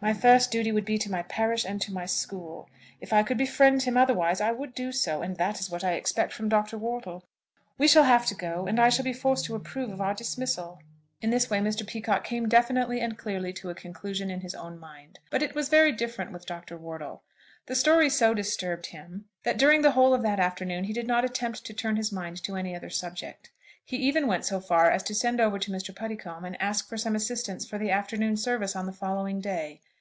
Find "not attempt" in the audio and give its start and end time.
21.06-21.64